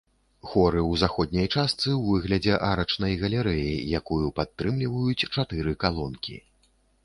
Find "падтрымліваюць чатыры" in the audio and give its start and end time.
4.41-5.71